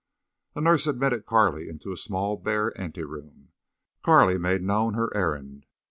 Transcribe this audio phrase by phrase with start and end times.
[0.55, 3.49] A nurse admitted Carley into a small bare anteroom.
[4.03, 5.67] Carley made known her errand.